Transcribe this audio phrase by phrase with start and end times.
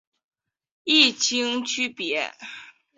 [0.83, 2.33] 异腈区别。